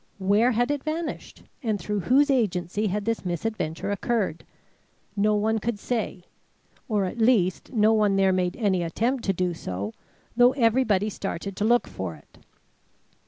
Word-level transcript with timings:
Where 0.17 0.53
had 0.53 0.71
it 0.71 0.83
vanished, 0.83 1.43
and 1.61 1.77
through 1.79 1.99
whose 1.99 2.31
agency 2.31 2.87
had 2.87 3.05
this 3.05 3.23
misadventure 3.23 3.91
occurred? 3.91 4.43
No 5.15 5.35
one 5.35 5.59
could 5.59 5.77
say, 5.77 6.23
or, 6.89 7.05
at 7.05 7.19
least, 7.19 7.71
no 7.71 7.93
one 7.93 8.15
there 8.15 8.33
made 8.33 8.57
any 8.57 8.81
attempt 8.81 9.23
to 9.25 9.33
do 9.33 9.53
so, 9.53 9.93
though 10.35 10.53
everybody 10.53 11.11
started 11.11 11.55
to 11.57 11.65
look 11.65 11.85
for 11.85 12.15
it. 12.15 12.39